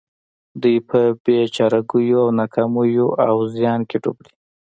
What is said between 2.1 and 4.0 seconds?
او ناکاميو او زيان کې